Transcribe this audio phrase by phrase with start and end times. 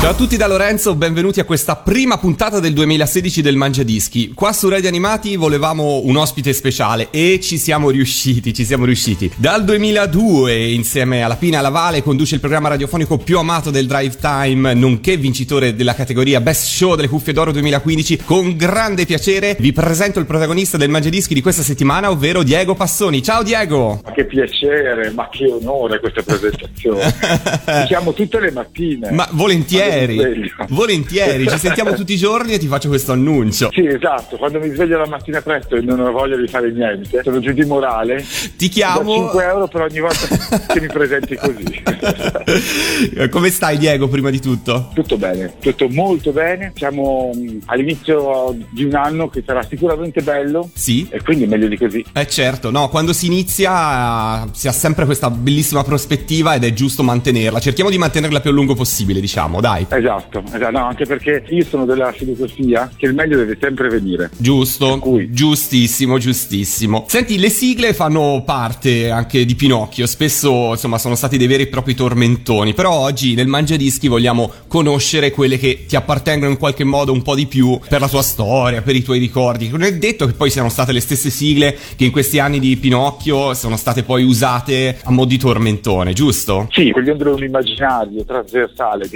[0.00, 4.32] Ciao a tutti da Lorenzo, benvenuti a questa prima puntata del 2016 del Mangiadischi.
[4.32, 9.30] Qua su Radio Animati volevamo un ospite speciale e ci siamo riusciti, ci siamo riusciti.
[9.36, 14.72] Dal 2002 insieme alla Pina Lavale conduce il programma radiofonico più amato del Drive Time,
[14.72, 18.22] nonché vincitore della categoria Best Show delle Cuffie d'Oro 2015.
[18.24, 23.22] Con grande piacere vi presento il protagonista del Mangiadischi di questa settimana, ovvero Diego Passoni.
[23.22, 24.00] Ciao Diego!
[24.02, 27.02] Ma che piacere, ma che onore questa presentazione.
[27.20, 29.10] Ti chiamo tutte le mattine.
[29.10, 30.50] Ma volentieri, Sveglio.
[30.68, 33.68] volentieri, ci sentiamo tutti i giorni e ti faccio questo annuncio.
[33.72, 37.20] Sì, esatto, quando mi sveglio la mattina presto e non ho voglia di fare niente,
[37.22, 38.24] sono giù di morale,
[38.56, 39.12] Ti chiamo.
[39.14, 40.26] 5 euro per ogni volta
[40.72, 41.82] che mi presenti così.
[43.30, 44.90] Come stai Diego prima di tutto?
[44.94, 46.72] Tutto bene, tutto molto bene.
[46.74, 51.06] Siamo mh, all'inizio di un anno che sarà sicuramente bello Sì?
[51.10, 52.04] e quindi meglio di così.
[52.12, 57.02] Eh certo, no, quando si inizia si ha sempre questa bellissima prospettiva ed è giusto
[57.02, 57.60] mantenerla.
[57.60, 59.79] Cerchiamo di mantenerla più a lungo possibile, diciamo, dai.
[59.88, 64.30] Esatto, esatto, no, anche perché io sono della filosofia che il meglio deve sempre venire.
[64.36, 67.04] Giusto, cui- giustissimo, giustissimo.
[67.08, 71.66] Senti, le sigle fanno parte anche di Pinocchio, spesso insomma sono stati dei veri e
[71.68, 77.12] propri tormentoni, però oggi nel Mangiadischi vogliamo conoscere quelle che ti appartengono in qualche modo
[77.12, 79.68] un po' di più per la tua storia, per i tuoi ricordi.
[79.68, 82.76] Non è detto che poi siano state le stesse sigle che in questi anni di
[82.76, 86.68] Pinocchio sono state poi usate a mo' di tormentone, giusto?
[86.70, 89.08] Sì, cogliendo un immaginario trasversale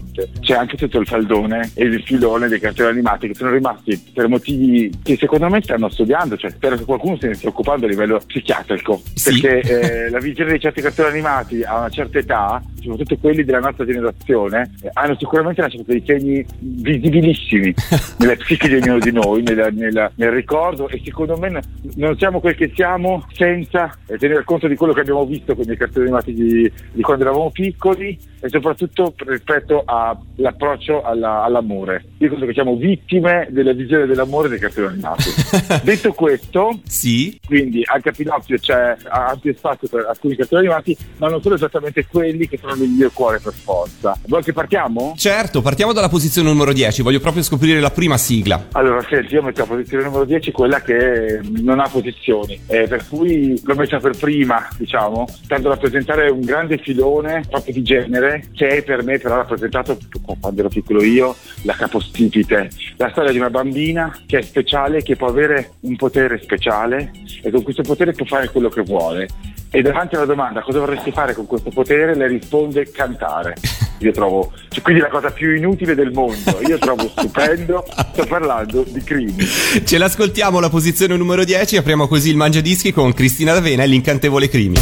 [0.00, 0.30] decisamente.
[0.40, 4.28] C'è anche tutto il faldone e il filone dei cartoni animati che sono rimasti per
[4.28, 7.88] motivi che secondo me stanno studiando, cioè spero che qualcuno se ne stia occupando a
[7.88, 9.00] livello psichiatrico.
[9.14, 9.40] Sì.
[9.40, 13.60] Perché eh, la visione di certi cartoni animati a una certa età, soprattutto quelli della
[13.60, 17.74] nostra generazione, eh, hanno sicuramente lasciato dei segni visibilissimi
[18.18, 21.60] nella psiche di ognuno di noi, nella- nella- nel ricordo e secondo me n-
[21.96, 25.70] non siamo quel che siamo senza eh, tenere conto di quello che abbiamo visto con
[25.70, 32.04] i cartoni animati di, di quando eravamo piccoli e soprattutto rispetto all'approccio alla- all'amore.
[32.18, 35.24] Io credo che siamo vittime della visione dell'amore dei cartoni animati.
[35.84, 37.38] Detto questo, Sì?
[37.46, 42.06] quindi anche a Pinocchio c'è ampio spazio per alcuni cartoni animati, ma non sono esattamente
[42.06, 44.16] quelli che sono nel mio cuore per forza.
[44.26, 45.14] Vuoi che partiamo?
[45.16, 48.68] Certo, partiamo dalla posizione numero 10, voglio proprio scoprire la prima sigla.
[48.72, 53.06] Allora, senti, io metto la posizione numero 10 quella che non ha posizioni, eh, per
[53.08, 58.48] cui l'ho messa per prima, diciamo, tanto da presentare un grande filone proprio di genere
[58.52, 59.96] che per me però ha rappresentato,
[60.40, 65.16] quando ero piccolo io, la capostipite, la storia di una bambina che è speciale, che
[65.16, 67.10] può avere un potere speciale
[67.42, 69.28] e con questo potere può fare quello che vuole.
[69.72, 73.54] E davanti alla domanda cosa vorresti fare con questo potere, le risponde cantare.
[73.98, 76.60] Io trovo, cioè, quindi la cosa più inutile del mondo.
[76.66, 79.44] Io trovo stupendo, sto parlando di crimi.
[79.84, 84.48] Ce l'ascoltiamo la posizione numero 10 apriamo così il Mangiadischi con Cristina D'Avena e l'incantevole
[84.48, 84.78] Crimi.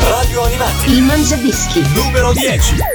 [0.00, 0.92] Radio Animati.
[0.92, 1.82] Il Mangiadischi.
[1.94, 2.91] Numero 10.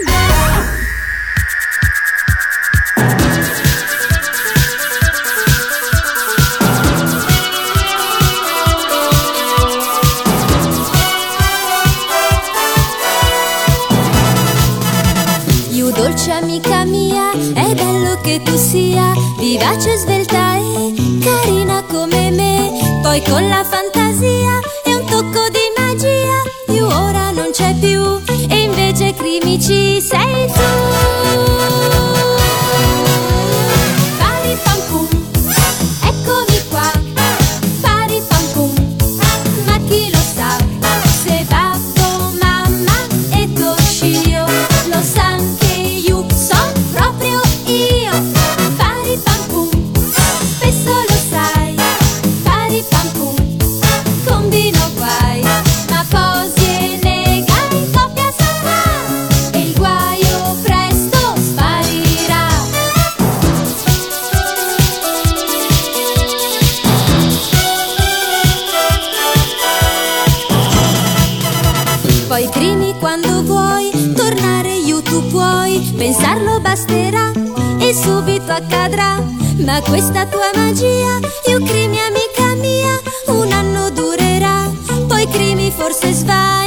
[19.68, 23.00] Vivace, svelta e carina come me.
[23.02, 23.77] Poi con la fantasia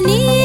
[0.02, 0.39] जाने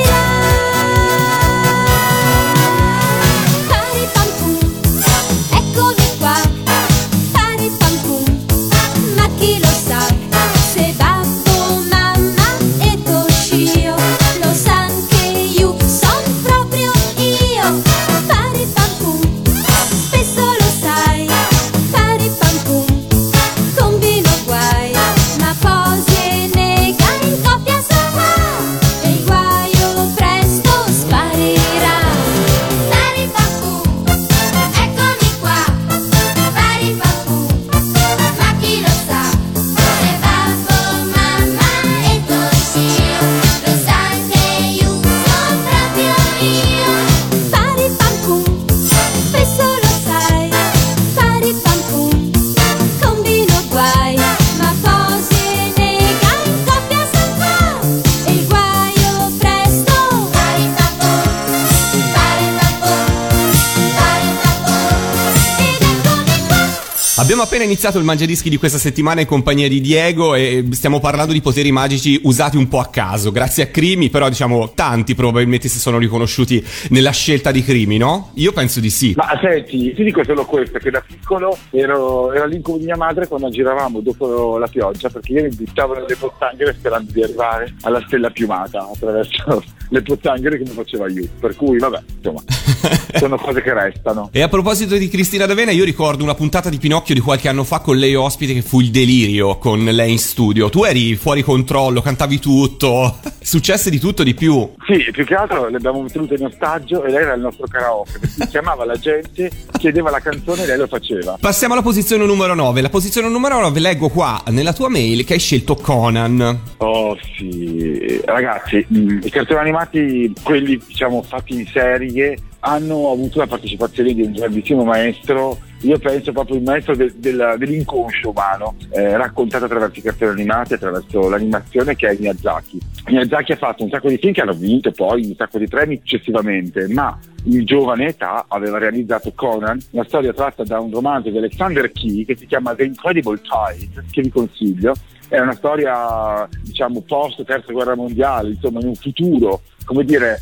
[67.25, 71.33] Abbiamo appena iniziato il Mangiadischi di questa settimana in compagnia di Diego e stiamo parlando
[71.33, 75.67] di poteri magici usati un po' a caso, grazie a Crimi, però diciamo tanti probabilmente
[75.67, 78.29] si sono riconosciuti nella scelta di Crimi, no?
[78.35, 79.13] Io penso di sì.
[79.15, 83.27] Ma senti, ti dico solo questo, che da piccolo ero, era l'incubo di mia madre
[83.27, 88.03] quando giravamo dopo la pioggia, perché io mi buttavo nelle pozzanghere sperando di arrivare alla
[88.05, 91.29] stella piumata attraverso le pozzanghere che mi faceva aiuto.
[91.39, 92.43] Per cui, vabbè, insomma,
[93.17, 94.29] sono cose che restano.
[94.31, 97.63] E a proposito di Cristina D'Avena, io ricordo una puntata di Pinocchio di qualche anno
[97.63, 100.69] fa con lei ospite che fu il delirio con lei in studio.
[100.69, 104.71] Tu eri fuori controllo, cantavi tutto, successe di tutto di più.
[104.87, 108.19] Sì, più che altro le abbiamo tenute in ostaggio e lei era il nostro karaoke,
[108.49, 111.37] chiamava la gente, chiedeva la canzone e lei lo faceva.
[111.39, 112.81] Passiamo alla posizione numero 9.
[112.81, 116.59] La posizione numero 9 leggo qua nella tua mail che hai scelto Conan.
[116.77, 123.47] Oh sì, ragazzi, mh, i cartoni animati, quelli diciamo fatti in serie, hanno avuto la
[123.47, 129.15] partecipazione di un grandissimo maestro, io penso proprio il maestro del- del- dell'inconscio umano, eh,
[129.15, 132.79] raccontato attraverso i cartoni animati, attraverso l'animazione che è Miyazaki.
[133.05, 135.97] Miyazaki ha fatto un sacco di film che hanno vinto poi un sacco di premi
[136.03, 141.37] successivamente, ma in giovane età aveva realizzato Conan, una storia tratta da un romanzo di
[141.37, 144.95] Alexander Key che si chiama The Incredible Tide, che vi consiglio.
[145.27, 150.39] È una storia, diciamo, post terza guerra mondiale, insomma, in un futuro, come dire,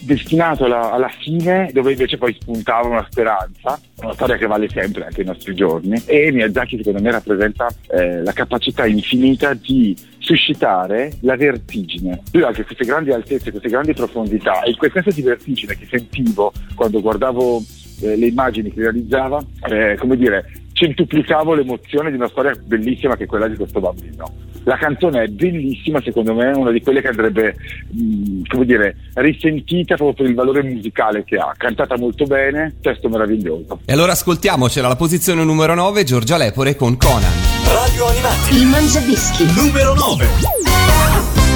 [0.00, 5.04] destinato alla, alla fine, dove invece poi spuntava una speranza, una storia che vale sempre
[5.04, 6.00] anche ai nostri giorni.
[6.06, 12.22] E Miyazaki, secondo me, rappresenta eh, la capacità infinita di suscitare la vertigine.
[12.32, 15.86] Lui ha anche queste grandi altezze, queste grandi profondità e quel senso di vertigine che
[15.90, 17.62] sentivo quando guardavo
[18.02, 23.24] eh, le immagini che realizzava, eh, come dire, centuplicavo l'emozione di una storia bellissima che
[23.24, 24.32] è quella di questo bambino.
[24.68, 27.56] La canzone è bellissima, secondo me è una di quelle che andrebbe,
[27.90, 31.54] mh, come dire, risentita proprio per il valore musicale che ha.
[31.56, 33.80] Cantata molto bene, testo meraviglioso.
[33.86, 37.32] E allora ascoltiamocela alla posizione numero 9, Giorgia Lepore con Conan.
[37.64, 39.46] Radio Animati, Il Mangiadischi.
[39.54, 41.47] numero 9.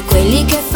[0.00, 0.69] Tutti quelli che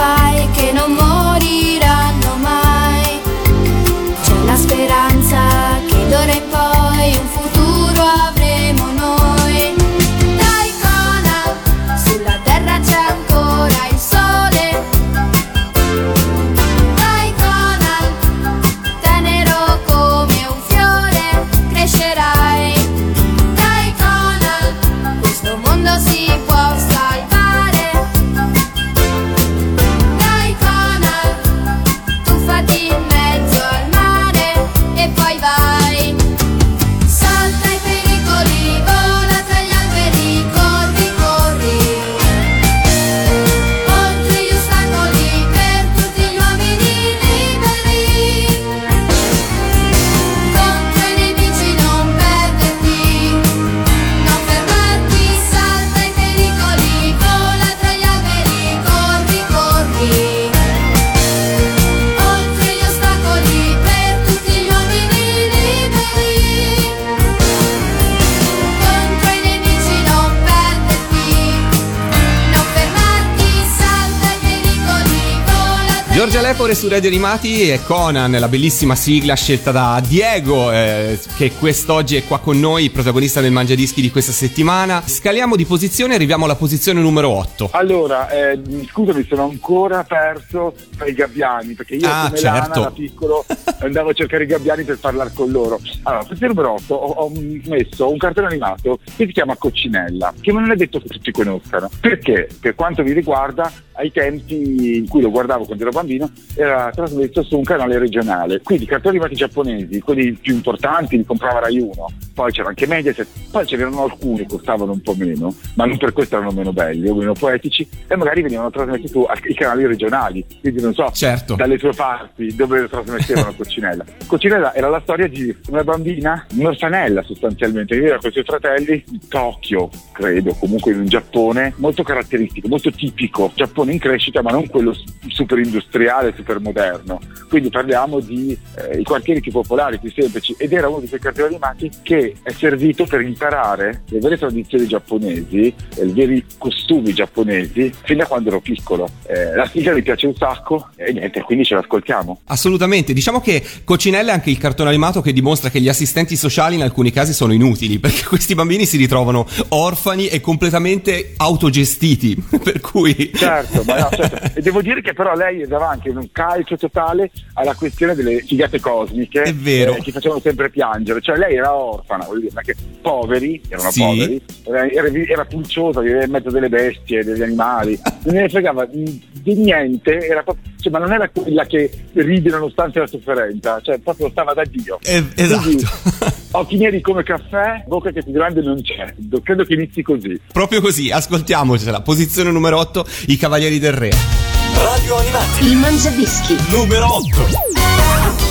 [76.54, 82.14] Lepore su Radio Animati e Conan, la bellissima sigla scelta da Diego, eh, che quest'oggi
[82.14, 85.02] è qua con noi, protagonista del Mangiadischi di questa settimana.
[85.04, 87.70] Scaliamo di posizione e arriviamo alla posizione numero 8.
[87.72, 92.78] Allora, eh, scusami, sono ancora perso tra i gabbiani, perché io Ah, come certo.
[92.78, 93.44] Lana da piccolo
[93.80, 95.80] andavo a cercare i gabbiani per parlare con loro.
[96.04, 97.32] Allora, posizione numero 8 ho, ho
[97.64, 101.90] messo un cartone animato che si chiama Coccinella, che non è detto che tutti conoscano.
[101.98, 102.48] Perché?
[102.60, 107.42] Per quanto mi riguarda, ai tempi in cui lo guardavo quando ero bambino, era trasmesso
[107.42, 108.60] su un canale regionale.
[108.62, 111.92] Quindi cartoni animati giapponesi, quelli più importanti, li comprava Rai 1.
[112.34, 115.96] Poi c'era anche Mediaset, poi ce n'erano alcuni che costavano un po' meno, ma non
[115.96, 119.86] per questo erano meno belli o meno poetici, e magari venivano trasmessi su ai canali
[119.86, 120.44] regionali.
[120.60, 121.54] Quindi non so, Certo.
[121.54, 124.04] dalle tue parti dove trasmettevano Coccinella.
[124.26, 129.04] Coccinella era la storia di una bambina, un'orfanella sostanzialmente, che viveva con i suoi fratelli
[129.10, 134.50] in Tokyo, credo, comunque in un Giappone molto caratteristico, molto tipico, Giappone in crescita ma
[134.50, 134.94] non quello
[135.28, 137.20] super industriale, super moderno.
[137.48, 141.20] Quindi parliamo di eh, i quartieri più popolari, più semplici ed era uno di quei
[141.20, 147.12] cartoni animati che è servito per imparare le vere tradizioni giapponesi, eh, i veri costumi
[147.12, 149.08] giapponesi fin da quando ero piccolo.
[149.26, 152.40] Eh, la sigla mi piace un sacco e niente, quindi ce l'ascoltiamo.
[152.46, 156.74] Assolutamente, diciamo che Coccinella è anche il cartone animato che dimostra che gli assistenti sociali
[156.74, 162.80] in alcuni casi sono inutili, perché questi bambini si ritrovano orfani e completamente autogestiti, per
[162.80, 163.30] cui...
[163.34, 164.42] Certo, ma no, certo.
[164.54, 168.80] E devo dire che però lei dava anche un calcio totale alla questione delle figate
[168.80, 169.94] cosmiche È vero.
[169.96, 171.20] eh, che facevano sempre piangere.
[171.20, 174.00] Cioè lei era orfana, voglio dire, che poveri, erano Sì.
[174.00, 178.84] poveri, era, era, era pulciosa, viveva in mezzo delle bestie, degli animali, non ne fregava
[178.86, 183.98] di niente, era proprio- cioè, ma non era quella che ride nonostante la sofferenza, cioè
[183.98, 184.98] proprio stava da Dio.
[185.02, 186.32] Eh, Quindi, esatto.
[186.58, 189.14] occhi neri come caffè, bocca che più grande non c'è.
[189.42, 190.38] Credo che inizi così.
[190.52, 192.02] Proprio così, ascoltiamocela.
[192.02, 194.53] Posizione numero 8, i Cavalieri del Re.
[194.74, 196.56] Radio Animati, Il Mangiadischi.
[196.68, 198.43] numero 8.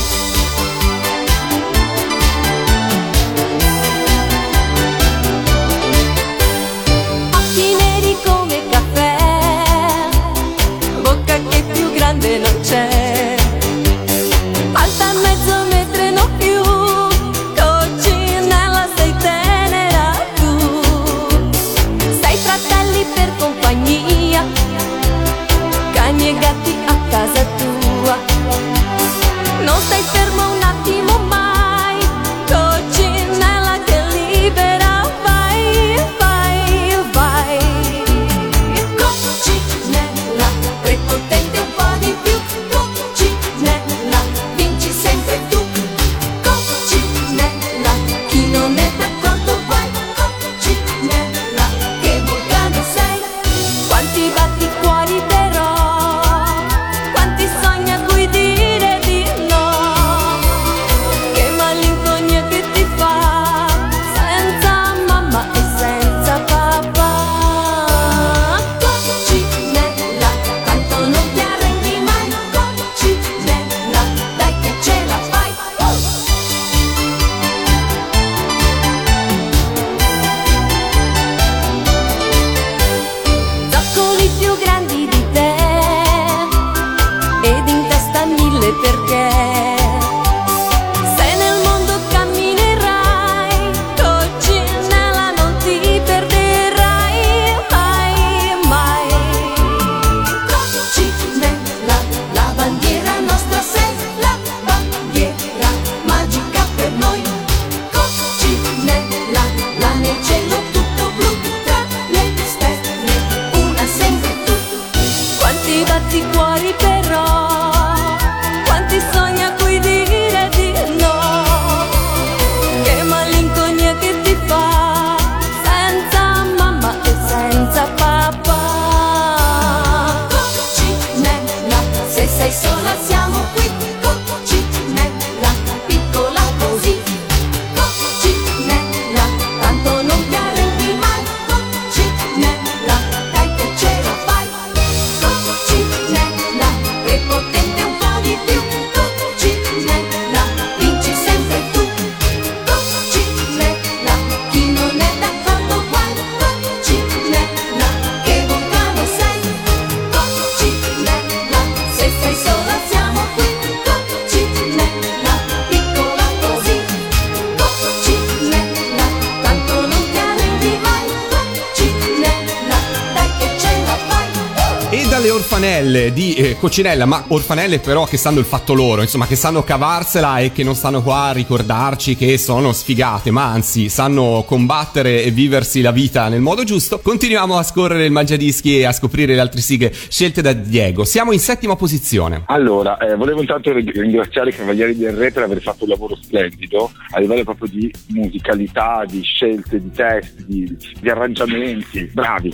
[175.13, 179.35] Dalle orfanelle di eh, Coccinella, ma orfanelle però che sanno il fatto loro, insomma che
[179.35, 184.43] sanno cavarsela e che non stanno qua a ricordarci che sono sfigate, ma anzi sanno
[184.47, 188.91] combattere e viversi la vita nel modo giusto, continuiamo a scorrere il mangiadischi e a
[188.91, 191.03] scoprire le altre sigle scelte da Diego.
[191.05, 192.45] Siamo in settima posizione.
[192.47, 196.17] Allora, eh, volevo intanto ri- ringraziare i Cavalieri del Re per aver fatto un lavoro
[196.19, 202.51] splendido a livello proprio di musicalità, di scelte, di testi, di, di arrangiamenti, bravi.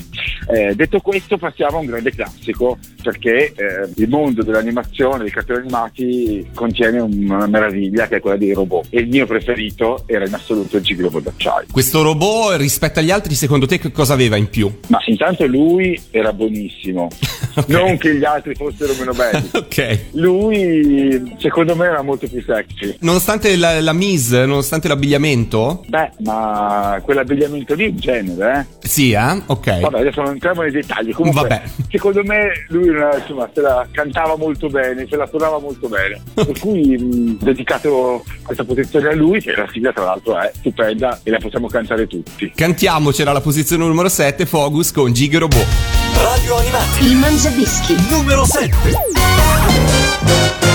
[0.53, 2.47] Eh, detto questo passiamo a un grande classico
[3.01, 8.53] perché eh, il mondo dell'animazione, dei cartoni animati contiene una meraviglia che è quella dei
[8.53, 11.67] robot e il mio preferito era in assoluto il Giglobo d'acciaio.
[11.71, 14.71] Questo robot rispetto agli altri secondo te che cosa aveva in più?
[14.87, 17.07] Ma intanto lui era buonissimo,
[17.55, 17.67] Ok.
[17.69, 19.49] non che gli altri fossero meno belli.
[19.53, 19.99] ok.
[20.11, 22.95] Lui secondo me era molto più sexy.
[22.99, 25.83] Nonostante la, la mise, nonostante l'abbigliamento?
[25.87, 28.87] Beh, ma quell'abbigliamento lì è un genere, eh?
[28.87, 29.41] Sì, eh?
[29.47, 29.79] Ok.
[29.79, 31.11] Vabbè, adesso non entriamo nei dettagli.
[31.11, 31.61] Comunque, Vabbè.
[31.89, 32.38] secondo me
[32.69, 36.21] lui era, insomma, se la cantava molto bene, se la suonava molto bene.
[36.33, 41.19] Per cui mh, dedicato questa posizione a lui, che la sigla tra l'altro è stupenda
[41.23, 42.51] e la possiamo cantare tutti.
[42.55, 45.65] Cantiamocela alla posizione numero 7, Focus con Gig Robot.
[46.21, 47.95] Radio Animati Il Mangiadischi.
[48.09, 50.68] numero 7.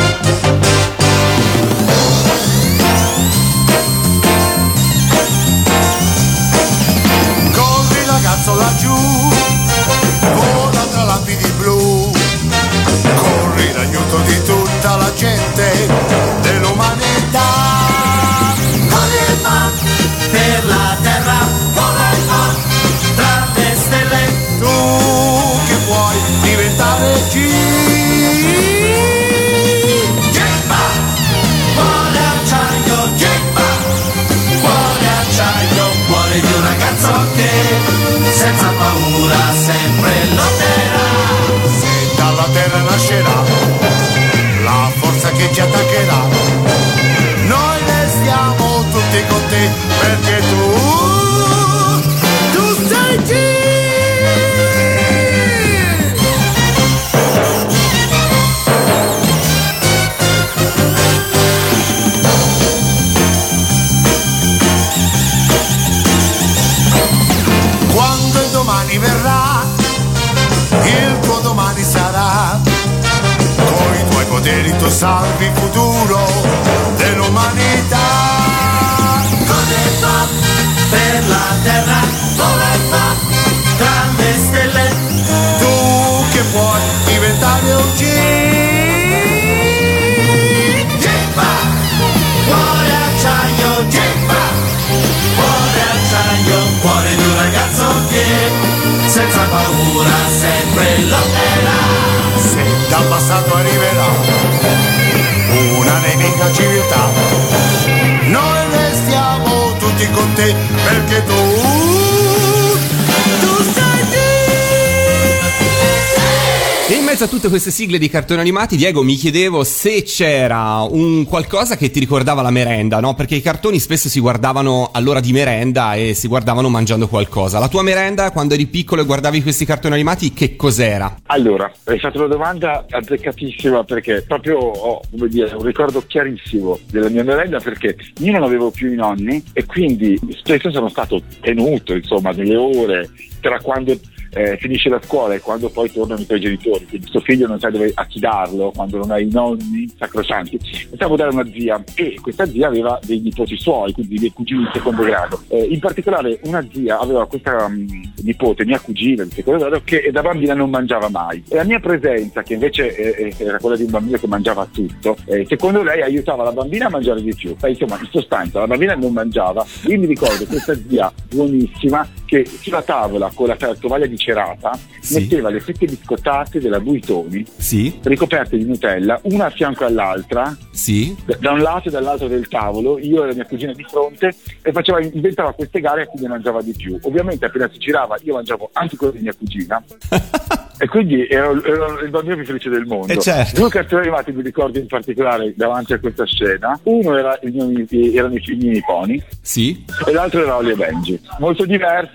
[117.14, 121.76] Mezzo a tutte queste sigle di cartoni animati, Diego, mi chiedevo se c'era un qualcosa
[121.76, 123.14] che ti ricordava la merenda, no?
[123.14, 127.60] Perché i cartoni spesso si guardavano all'ora di merenda e si guardavano mangiando qualcosa.
[127.60, 131.14] La tua merenda, quando eri piccolo e guardavi questi cartoni animati, che cos'era?
[131.26, 137.10] Allora, è stata una domanda azzeccatissima perché proprio ho come dire, un ricordo chiarissimo della
[137.10, 141.94] mia merenda perché io non avevo più i nonni e quindi spesso sono stato tenuto
[141.94, 143.08] insomma nelle ore
[143.40, 143.96] tra quando
[144.34, 147.58] eh, finisce la scuola e quando poi tornano i tuoi genitori, quindi tuo figlio non
[147.58, 150.58] sa dove affidarlo quando non hai i nonni sacrosanti.
[150.94, 154.70] Stavo dare una zia e questa zia aveva dei nipoti suoi, quindi dei cugini di
[154.72, 155.40] secondo grado.
[155.48, 160.10] Eh, in particolare una zia aveva questa mh, nipote, mia cugina di secondo grado, che
[160.12, 161.42] da bambina non mangiava mai.
[161.48, 164.66] E la mia presenza, che invece eh, eh, era quella di un bambino che mangiava
[164.70, 167.54] tutto, eh, secondo lei aiutava la bambina a mangiare di più.
[167.62, 169.64] Eh, insomma, in sostanza la bambina non mangiava.
[169.86, 175.14] Io mi ricordo questa zia buonissima che sulla tavola con la tovaglia di cerata Sì.
[175.20, 177.98] metteva le fette biscottate della Buitoni Sì?
[178.02, 181.14] ricoperte di Nutella, una a fianco all'altra, Sì?
[181.38, 184.72] da un lato e dall'altro del tavolo, io e la mia cugina di fronte, e
[184.72, 186.98] faceva, inventava queste gare a chi ne mangiava di più.
[187.02, 189.82] Ovviamente appena si girava io mangiavo anche quello di mia cugina.
[190.76, 193.12] E quindi ero, ero il bambino più felice del mondo.
[193.12, 193.60] Eh, certo.
[193.60, 196.78] Due cartoni animati mi ricordo in particolare davanti a questa scena.
[196.82, 199.84] Uno era il mio, erano i figli niponi Sì?
[200.04, 201.20] e l'altro era Oli e Benji.
[201.38, 201.64] Molto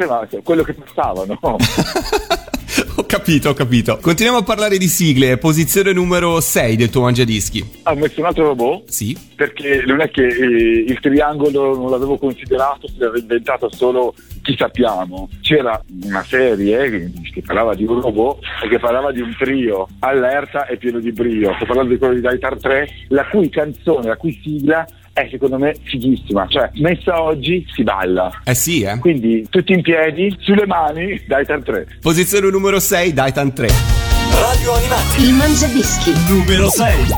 [0.06, 1.38] diverse, ma quello che passavano.
[2.96, 3.98] ho capito, ho capito.
[4.02, 5.38] Continuiamo a parlare di sigle.
[5.38, 7.82] Posizione numero 6 del tuo mangiadischi.
[7.84, 9.18] Ho messo un altro robot Sì?
[9.36, 14.14] perché non è che eh, il triangolo non l'avevo considerato, si era inventato solo
[14.50, 19.22] tutti sappiamo, c'era una serie che, che parlava di un robot e che parlava di
[19.22, 21.54] un trio allerta e pieno di brio.
[21.56, 24.86] Sto parlando di quello di Daitar 3, la cui canzone, la cui sigla
[25.20, 28.32] è secondo me fighissima, cioè messa oggi si balla.
[28.44, 28.98] Eh sì, eh.
[29.00, 31.98] Quindi tutti in piedi, sulle mani, Daitar 3.
[32.02, 33.68] Posizione numero 6, Daitan 3.
[34.32, 35.24] Radio Animati.
[35.24, 36.14] Il Mangiadischi.
[36.28, 36.96] Numero 6.
[37.02, 37.18] Uno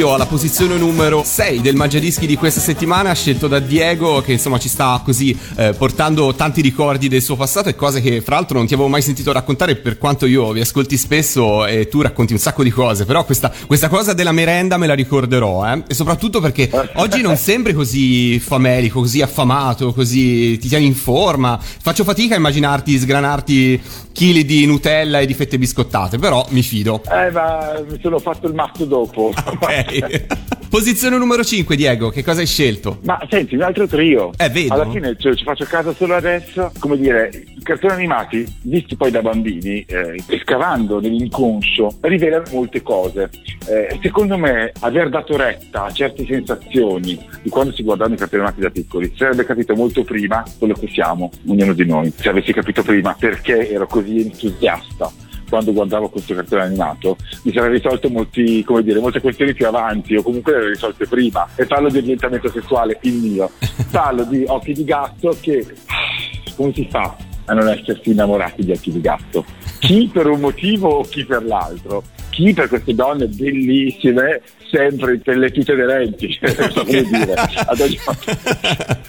[0.00, 4.58] trio alla posizione numero 6 del Mangiadischi di questa settimana, scelto da Diego, che insomma
[4.58, 8.56] ci sta così eh, portando tanti ricordi del suo passato e cose che fra l'altro
[8.56, 12.32] non ti avevo mai sentito raccontare, per quanto io vi ascolti spesso e tu racconti
[12.32, 15.82] un sacco di cose, però questa, questa cosa della merenda me la ricorderò, eh?
[15.86, 21.60] e soprattutto perché oggi non sembri così famelico, così affamato, così ti tieni in forma,
[21.60, 23.80] faccio fatica a immaginarti sgranarti
[24.12, 27.02] chili di Nutella e di fette biscottate, però mi fido.
[27.10, 29.32] Eh, ma mi sono fatto il mazzo dopo.
[29.96, 30.48] Ok.
[30.70, 33.00] Posizione numero 5, Diego, che cosa hai scelto?
[33.02, 34.30] Ma senti, un altro trio.
[34.36, 34.74] Eh, vedo.
[34.74, 36.70] Alla fine cioè, ci faccio caso solo adesso.
[36.78, 43.30] Come dire, i cartoni animati, visti poi da bambini, eh, scavando nell'inconscio, rivelano molte cose.
[43.66, 48.42] Eh, secondo me, aver dato retta a certe sensazioni di quando si guardavano i cartoni
[48.42, 52.12] animati da piccoli, sarebbe capito molto prima quello che siamo, ognuno di noi.
[52.14, 55.10] Se avessi capito prima perché ero così entusiasta
[55.50, 60.14] quando guardavo questo cartone animato mi sarei risolto molti, come dire, molte questioni più avanti
[60.14, 61.46] o comunque le avrei risolte prima.
[61.56, 63.50] E parlo di orientamento sessuale il mio.
[63.90, 65.66] Parlo di occhi di gatto che
[66.54, 69.44] come si fa a non essersi innamorati di occhi di gatto?
[69.80, 72.04] Chi per un motivo o chi per l'altro?
[72.30, 77.80] Chi per queste donne bellissime sempre per le tute aderenti non so come dire ad
[77.80, 77.98] ogni,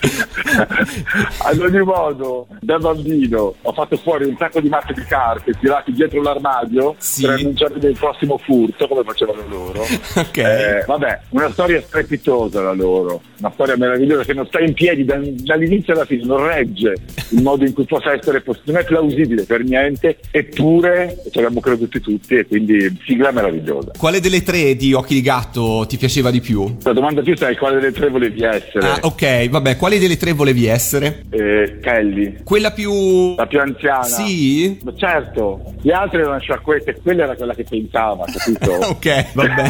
[1.43, 5.91] Ad ogni modo, da bambino ho fatto fuori un sacco di mazze di carte tirati
[5.91, 7.21] dietro l'armadio Sì.
[7.21, 9.85] per annunciare del prossimo furto, come facevano loro.
[10.21, 10.37] Ok.
[10.37, 15.03] Eh, vabbè, una storia strepitosa la loro, una storia meravigliosa che non sta in piedi
[15.05, 16.93] da- dall'inizio alla fine, non regge
[17.29, 21.59] il modo in cui possa essere possibile, non è plausibile per niente, eppure ci abbiamo
[21.59, 23.91] creduti tutti e quindi sigla meravigliosa.
[23.97, 26.77] Quale delle tre di Occhi di Gatto ti piaceva di più?
[26.83, 28.85] La domanda giusta è quale delle tre volevi essere?
[28.87, 30.79] Ah, ok, vabbè, quale delle tre volevi essere?
[31.29, 33.35] Eh, Kelly, Quella più...
[33.35, 34.03] la più anziana.
[34.03, 34.79] Sì?
[34.83, 38.79] Ma certo, gli altri erano sciacquette, quella era quella che pensava, capito?
[38.91, 39.67] Ok, vabbè.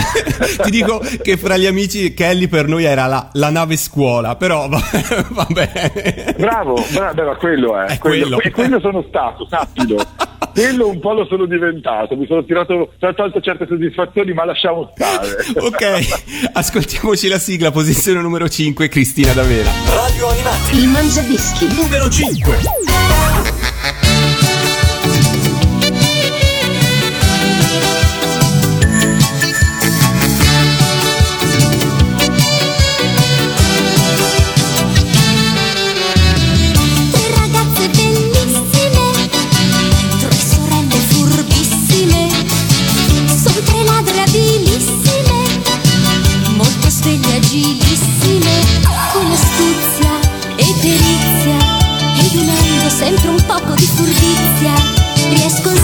[0.63, 4.67] Ti dico che fra gli amici Kelly per noi era la, la nave scuola, però
[4.67, 4.81] va,
[5.29, 6.35] va bene.
[6.37, 7.85] Bravo, bravo, quello è.
[7.85, 8.39] È quello.
[8.39, 9.97] E quello sono stato, sappilo.
[10.53, 14.91] quello un po' lo sono diventato, mi sono tirato, ho tolto certe soddisfazioni, ma lasciamo
[14.93, 15.37] stare.
[15.57, 19.69] Ok, ascoltiamoci la sigla, posizione numero 5, Cristina D'Avera.
[19.87, 20.77] Radio Animati.
[20.77, 21.65] Il Mangiadischi.
[21.73, 23.40] Numero 5.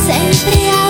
[0.08, 0.87] Sempre a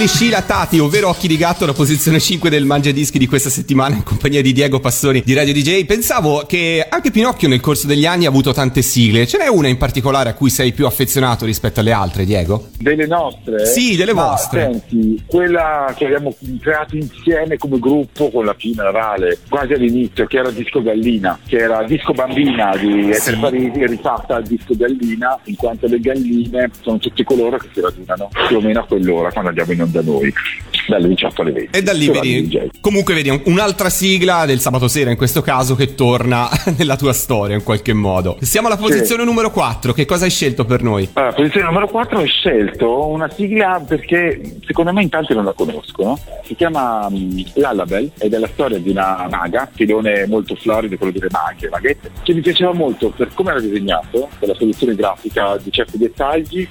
[0.00, 3.50] Kelly Sheila Tati, ovvero Occhi di Gatto, la posizione 5 del Mangia Dischi di questa
[3.50, 5.84] settimana in compagnia di Diego Passoni di Radio DJ.
[5.84, 9.26] Pensavo che anche Pinocchio nel corso degli anni ha avuto tante sigle.
[9.26, 12.68] Ce n'è una in particolare a cui sei più affezionato rispetto alle altre, Diego?
[12.78, 13.66] Delle nostre?
[13.66, 14.70] Sì, delle Ma, vostre.
[14.70, 20.38] Senti, quella che abbiamo creato insieme come gruppo con la Pina Rale, quasi all'inizio, che
[20.38, 25.56] era Disco Gallina, che era Disco Bambina di Eter Parisi, rifatta al Disco Gallina, in
[25.56, 29.48] quanto le galline sono tutti coloro che si radunano più o meno a quell'ora quando
[29.50, 30.32] andiamo andiamo in onda noi
[30.88, 31.76] dalle 18 alle 20.
[31.76, 35.74] E da lì vedi, comunque vedi un- un'altra sigla del sabato sera in questo caso
[35.76, 38.36] che torna nella tua storia in qualche modo.
[38.40, 41.08] Siamo alla posizione numero 4, che cosa hai scelto per noi?
[41.12, 45.52] Allora, posizione numero 4 ho scelto una sigla perché secondo me in tanti non la
[45.52, 46.18] conoscono.
[46.44, 51.12] Si chiama um, Lullabel ed è la storia di una maga, filone molto florido, quello
[51.12, 55.56] delle maghe, maghette, che mi piaceva molto per come era disegnato, per la soluzione grafica
[55.62, 56.68] di certi dettagli.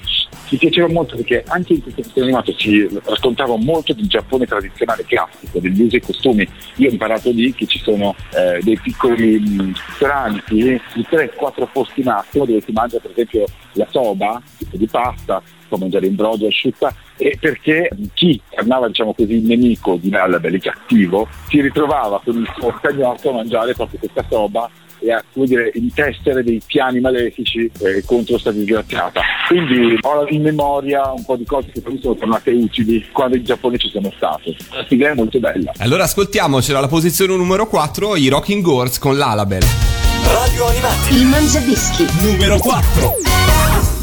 [0.50, 5.04] Mi piaceva molto perché anche in questo film animato si raccontava molto del Giappone tradizionale
[5.04, 6.48] classico, degli usi e costumi.
[6.76, 12.44] Io ho imparato lì che ci sono eh, dei piccoli ristoranti di 3-4 posti massimo
[12.46, 16.92] dove si mangia per esempio la soba, tipo di pasta, può mangiare in brodo asciutta
[17.16, 22.36] e perché chi tornava diciamo così il nemico di Nallabel, il cattivo, si ritrovava con
[22.36, 24.68] il suo cagnotto a mangiare proprio questa soba
[25.00, 29.22] e a come dire, intessere dei piani malefici eh, contro questa disgraziata.
[29.48, 33.44] Quindi ho in memoria un po' di cose che me sono tornate utili quando in
[33.44, 34.54] Giappone ci sono stato.
[34.72, 35.72] La sigla è molto bella.
[35.78, 39.62] Allora ascoltiamocela alla posizione numero 4, i Rocking Girls con l'Alabel.
[40.24, 41.14] Radio Animati.
[41.14, 42.06] Il Mangiadischi.
[42.20, 43.99] Numero 4.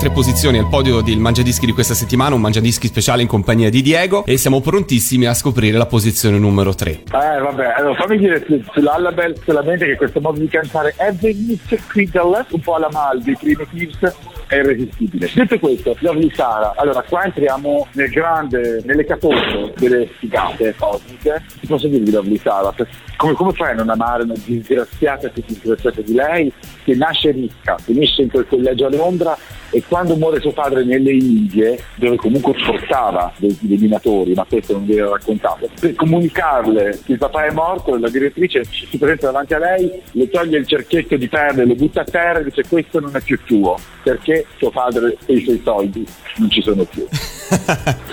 [0.00, 3.82] Tre posizioni al podio del Mangiadischi di questa settimana, un Mangiadischi speciale in compagnia di
[3.82, 6.90] Diego e siamo prontissimi a scoprire la posizione numero 3.
[6.90, 7.02] Eh
[7.38, 12.08] vabbè, allora fammi dire su- sull'Allabel solamente che questo modo di cantare è venisse qui
[12.10, 13.98] dall'est, un po' alla Maldi, Primitives,
[14.46, 15.30] è irresistibile.
[15.34, 21.44] Detto questo, Lovely Sara, allora qua entriamo nel grande, nell'ecatombe delle figate cosmiche.
[21.60, 22.74] Ti posso dire di Lovely Sara?
[23.18, 26.50] Come, come fai a non amare una disgraziata più disgraziata di lei
[26.84, 29.36] che nasce ricca, finisce in quel collegio a Londra
[29.70, 34.74] e quando muore suo padre nelle Indie, dove comunque portava dei, dei minatori, ma questo
[34.74, 39.26] non vi era raccontato, per comunicarle che il papà è morto, la direttrice si presenta
[39.26, 42.64] davanti a lei, le toglie il cerchietto di perle, lo butta a terra e dice
[42.68, 46.06] questo non è più tuo, perché tuo padre e i suoi soldi
[46.36, 47.06] non ci sono più.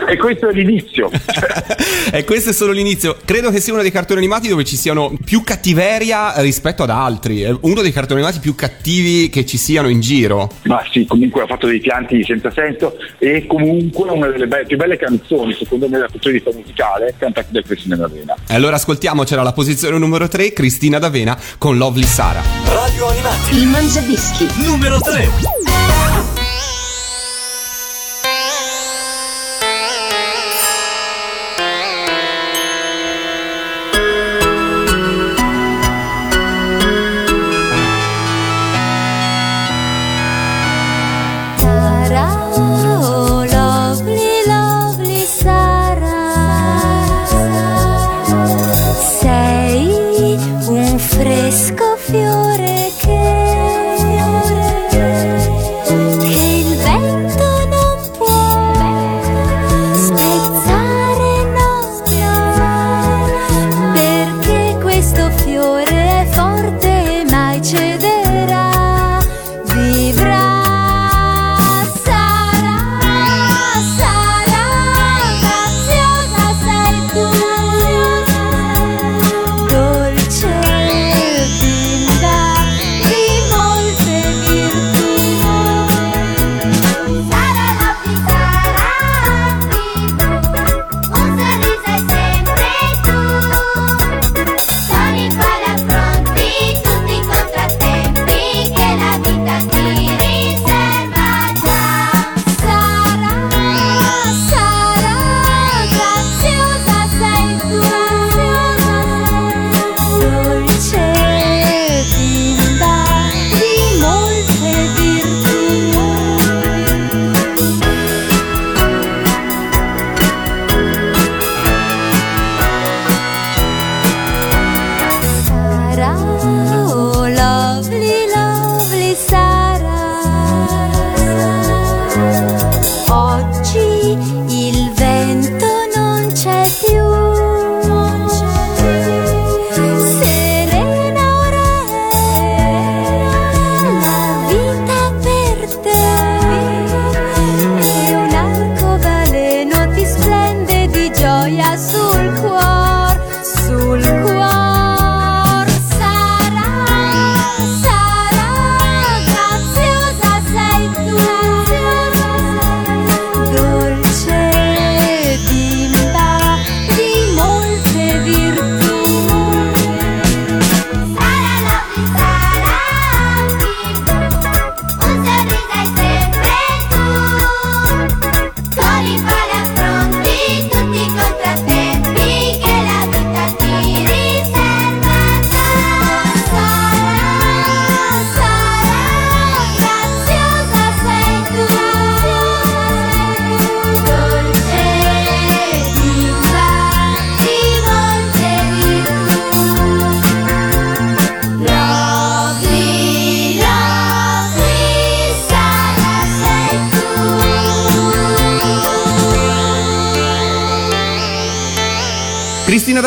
[0.08, 1.10] E questo è l'inizio.
[2.12, 3.18] e questo è solo l'inizio.
[3.24, 7.42] Credo che sia uno dei cartoni animati dove ci siano più cattiveria rispetto ad altri.
[7.42, 10.50] È uno dei cartoni animati più cattivi che ci siano in giro.
[10.64, 14.78] Ma sì, comunque ha fatto dei pianti senza senso e comunque una delle be- più
[14.78, 18.36] belle canzoni, secondo me, dal punto di vista musicale, cantate da Cristina D'Avena.
[18.48, 22.42] E allora ascoltiamocela la posizione numero 3, Cristina D'Avena con Lovely Sara.
[22.66, 23.58] Radio Animati.
[23.58, 24.48] Il Mangiadischi.
[24.64, 25.77] Numero 3.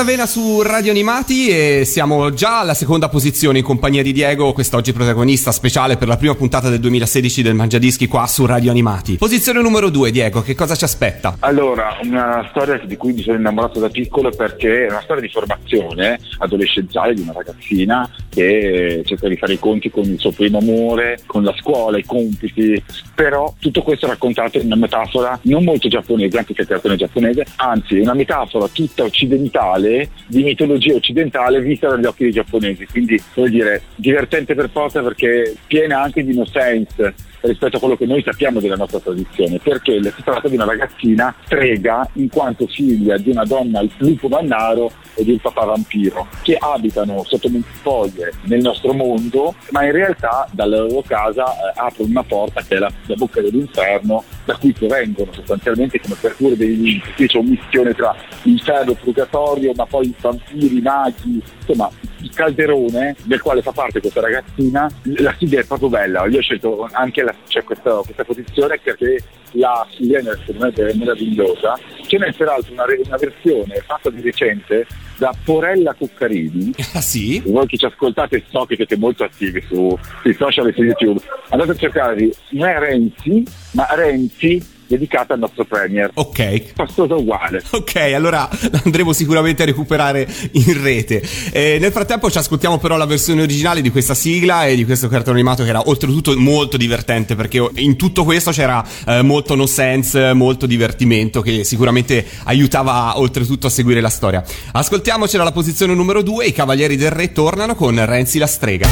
[0.01, 4.95] D'Avena su Radio Animati e siamo già alla seconda posizione in compagnia di Diego, quest'oggi
[4.95, 9.19] protagonista speciale per la prima puntata del 2016 del Mangiadischi qua su Radio Animati.
[9.19, 11.37] Posizione numero 2, Diego, che cosa ci aspetta?
[11.41, 15.29] Allora, una storia di cui mi sono innamorato da piccolo perché è una storia di
[15.29, 20.59] formazione adolescenziale di una ragazzina che cerca di fare i conti con il suo primo
[20.59, 22.83] amore, con la scuola, i compiti,
[23.15, 27.47] però tutto questo raccontato in una metafora non molto giapponese, anche se è cartone giapponese,
[27.57, 33.51] anzi una metafora tutta occidentale, di mitologia occidentale vista dagli occhi dei giapponesi, quindi vuol
[33.51, 38.61] dire divertente per forza perché piena anche di innocence rispetto a quello che noi sappiamo
[38.61, 43.45] della nostra tradizione, perché si tratta di una ragazzina strega in quanto figlia di una
[43.45, 47.49] donna lupo mannaro e di un papà vampiro che abitano sotto
[47.83, 52.77] foglie nel nostro mondo, ma in realtà dalla loro casa eh, aprono una porta che
[52.77, 57.13] è la, la bocca dell'inferno da cui provengono sostanzialmente come per cure dei limiti.
[57.15, 58.15] Qui c'è un missione tra
[58.45, 61.91] inferno e purgatorio, ma poi vampiri, maghi, insomma
[62.23, 66.43] il calderone del quale fa parte questa ragazzina, la sigla è proprio bella, io ho
[66.43, 69.23] scelto anche la, cioè questa, questa posizione perché
[69.53, 74.87] la sigla me è meravigliosa, ce n'è peraltro una, una versione fatta di recente
[75.21, 77.43] da Porella Cuccarini, Ah sì?
[77.45, 81.21] voi che ci ascoltate so che siete molto attivi su, sui social e su YouTube,
[81.51, 86.11] andate a cercare non è Renzi, ma Renzi dedicata al nostro premier.
[86.15, 86.73] Ok.
[86.75, 87.63] Fastosa uguale.
[87.71, 88.49] Ok, allora
[88.85, 91.23] andremo sicuramente a recuperare in rete.
[91.53, 95.07] Eh, nel frattempo ci ascoltiamo però la versione originale di questa sigla e di questo
[95.09, 99.67] cartone animato che era oltretutto molto divertente perché in tutto questo c'era eh, molto no
[99.67, 104.43] sense, molto divertimento che sicuramente aiutava oltretutto a seguire la storia.
[104.73, 108.89] Ascoltiamocela alla posizione numero 2, i Cavalieri del Re tornano con Renzi la strega.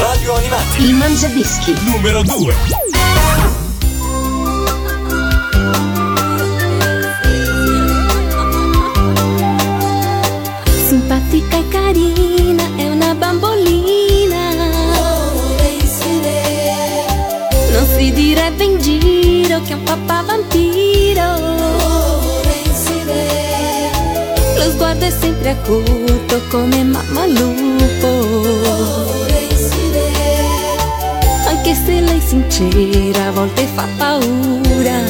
[0.00, 0.82] Radio Animati.
[0.82, 1.74] Il Mangiadischi.
[1.90, 3.05] Numero 2.
[19.62, 21.54] Che è un papà vampiro.
[24.56, 28.44] Lo sguardo è sempre acuto come mamma lupo.
[31.48, 35.00] Anche se lei è sincera, a volte fa paura.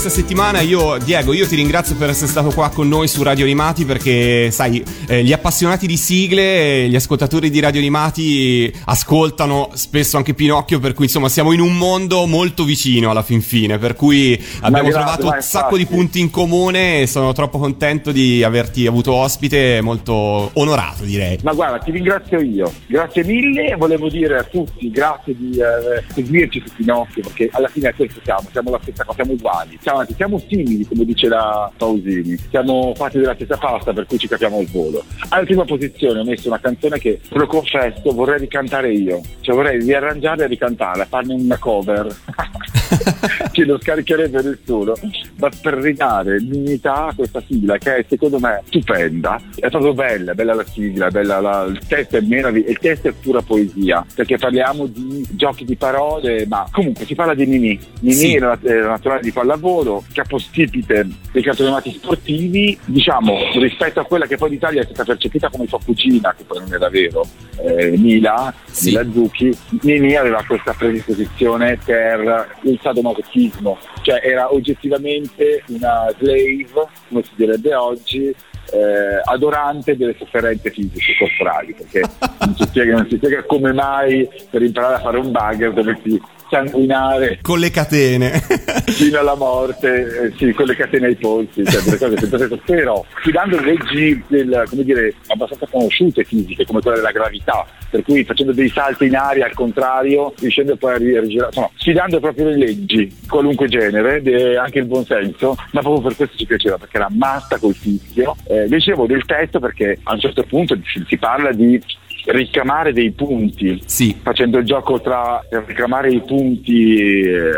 [0.00, 0.60] Questa settimana.
[0.60, 4.48] Io, Diego, io ti ringrazio per essere stato qua con noi su Radio Animati perché,
[4.52, 10.78] sai, eh, gli appassionati di sigle, gli ascoltatori di Radio Animati ascoltano spesso anche Pinocchio,
[10.78, 14.88] per cui insomma siamo in un mondo molto vicino alla fin fine, per cui abbiamo
[14.88, 18.86] grazie, trovato ma un sacco di punti in comune e sono troppo contento di averti
[18.86, 21.40] avuto ospite, molto onorato direi.
[21.42, 26.62] Ma guarda, ti ringrazio io, grazie mille volevo dire a tutti grazie di eh, seguirci
[26.64, 30.14] su Pinocchio perché alla fine è questo siamo, siamo la stessa cosa, siamo uguali, anzi,
[30.14, 34.58] siamo simili come dice la Pausini, siamo fatti della stessa pasta per cui ci capiamo
[34.58, 35.04] al volo.
[35.28, 39.80] Alla prima posizione ho messo una canzone che, lo confesso, vorrei ricantare io, cioè vorrei
[39.80, 42.06] riarrangiarla e ricantarla, farne una cover.
[43.52, 44.92] che non scaricherebbe nessuno,
[45.38, 50.34] ma per ridare dignità a questa sigla che è secondo me stupenda, è proprio bella,
[50.34, 54.36] bella la sigla, bella la- il testo è meraviglioso, il testo è pura poesia, perché
[54.38, 57.78] parliamo di giochi di parole, ma comunque si parla di Nini.
[58.00, 58.34] Nini Sì.
[58.34, 64.36] era era naturale di pallavolo, capostipite dei cartoni animati sportivi, diciamo rispetto a quella che
[64.36, 67.26] poi l'Italia è stata percepita come sua cugina, che poi non era vero,
[67.62, 68.86] eh, Mila, Sì.
[68.88, 77.22] Mila Zucchi, Nini aveva questa predisposizione per il sadomasochismo, cioè era oggettivamente una slave, come
[77.22, 78.34] si direbbe oggi,
[78.70, 82.00] eh, adorante delle sofferenze fisiche corporali, perché
[82.40, 86.20] non si, spiega, non si spiega come mai per imparare a fare un bugger dovresti
[86.50, 88.40] sanguinare Con le catene.
[88.86, 89.88] fino alla morte,
[90.32, 92.60] eh, sì, con le catene ai polsi, cioè delle cose sempre detto.
[92.64, 98.24] però sfidando leggi del, come dire, abbastanza conosciute fisiche, come quella della gravità, per cui
[98.24, 102.46] facendo dei salti in aria al contrario, riuscendo poi a ri- rigirare, insomma, sfidando proprio
[102.46, 106.96] le leggi, qualunque genere, de- anche il buonsenso, ma proprio per questo ci piaceva, perché
[106.96, 108.36] era matta col fischio.
[108.48, 111.80] Eh, dicevo del testo perché a un certo punto si, si parla di
[112.28, 114.18] ricamare dei punti sì.
[114.20, 117.50] facendo il gioco tra ricamare i punti eh,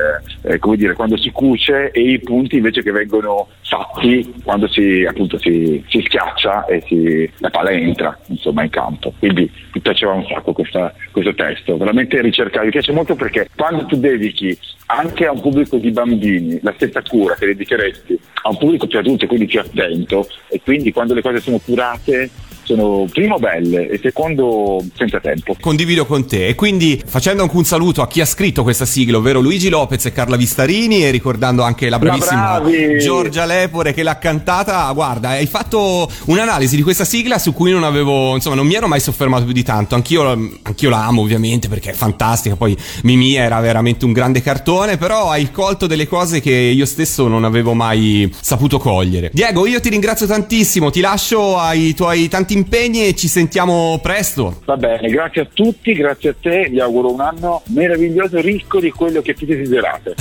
[0.43, 5.05] eh, come dire quando si cuce e i punti invece che vengono fatti quando si
[5.09, 10.13] appunto si, si schiaccia e si, la palla entra insomma in campo quindi mi piaceva
[10.13, 14.57] un sacco questa- questo testo veramente ricercato mi piace molto perché quando tu dedichi
[14.87, 18.99] anche a un pubblico di bambini la stessa cura che dedicheresti a un pubblico più
[18.99, 22.31] adulto e quindi più attento e quindi quando le cose sono curate
[22.71, 25.57] sono primo belle e secondo senza tempo.
[25.61, 26.47] Condivido con te.
[26.47, 30.07] E quindi facendo anche un saluto a chi ha scritto questa sigla, ovvero Luigi Lopez
[30.07, 32.99] e Carla Vistarini e ricordando anche la bravissima bravi!
[33.01, 37.83] Giorgia Lepore che l'ha cantata, guarda, hai fatto un'analisi di questa sigla su cui non
[37.83, 40.29] avevo, insomma, non mi ero mai soffermato più di tanto, anch'io,
[40.63, 45.31] anch'io la amo ovviamente perché è fantastica, poi Mimi era veramente un grande cartone, però
[45.31, 49.31] hai colto delle cose che io stesso non avevo mai saputo cogliere.
[49.33, 54.61] Diego, io ti ringrazio tantissimo, ti lascio ai tuoi tanti impegni e ci sentiamo presto.
[54.65, 58.91] Va bene, grazie a tutti, grazie a te, vi auguro un anno meraviglioso, ricco di
[58.91, 60.15] quello che più desiderate.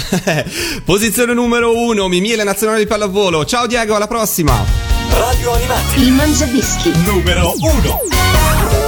[0.85, 3.45] Posizione numero uno, Mimi e la nazionale di pallavolo.
[3.45, 4.89] Ciao Diego, alla prossima!
[5.11, 6.01] Radio Animati.
[6.01, 6.91] Il Mangiadischi.
[7.03, 8.78] Numero 1.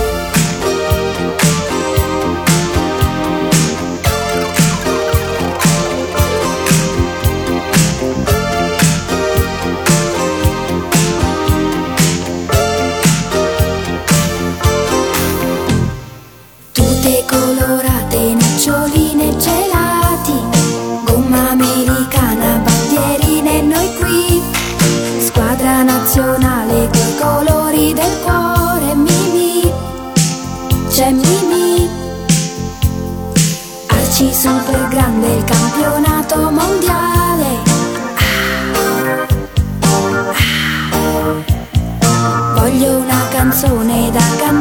[34.41, 37.59] Super grande, il campionato mondiale.
[42.55, 44.60] Voglio una canzone da cantare